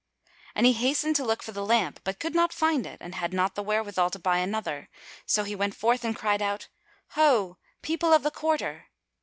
And 0.55 0.65
he 0.65 0.73
hastened 0.73 1.15
to 1.17 1.23
look 1.23 1.43
for 1.43 1.51
the 1.51 1.63
lamp, 1.63 1.99
but 2.03 2.19
could 2.19 2.33
not 2.33 2.51
find 2.51 2.87
it 2.87 2.97
and 3.01 3.13
had 3.13 3.33
not 3.35 3.53
the 3.53 3.61
wherewithal 3.61 4.09
to 4.09 4.17
buy 4.17 4.39
another. 4.39 4.89
So 5.27 5.43
he 5.43 5.55
went 5.55 5.75
forth 5.75 6.03
and 6.03 6.15
cried 6.15 6.41
out, 6.41 6.69
"Ho, 7.09 7.57
people 7.83 8.11
of 8.11 8.23
the 8.23 8.31
quarter!" 8.31 8.87